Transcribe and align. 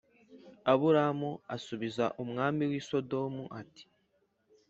Aburamu 0.71 1.31
asubiza 1.55 2.05
umwami 2.23 2.63
w 2.69 2.71
i 2.79 2.81
Sodomu 2.87 3.43
ati 3.61 3.85